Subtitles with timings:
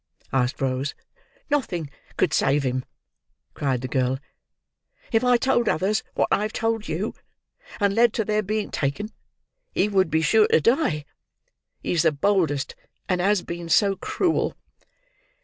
[0.33, 0.95] asked Rose.
[1.51, 2.85] "Nothing could save him,"
[3.53, 4.17] cried the girl.
[5.11, 7.13] "If I told others what I have told you,
[7.79, 9.11] and led to their being taken,
[9.73, 11.05] he would be sure to die.
[11.83, 12.73] He is the boldest,
[13.07, 14.55] and has been so cruel!"